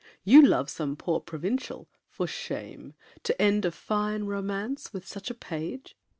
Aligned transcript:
You 0.23 0.41
love 0.41 0.67
some 0.67 0.95
poor 0.95 1.19
provincial! 1.19 1.87
For 2.09 2.25
shame! 2.25 2.95
To 3.21 3.39
end 3.39 3.65
a 3.65 3.71
fine 3.71 4.23
romance 4.23 4.91
with 4.91 5.05
such 5.05 5.29
A 5.29 5.35
page! 5.35 5.95